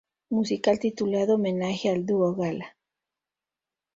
[0.31, 2.75] Musical", titulado "Homenaje al Dúo Gala".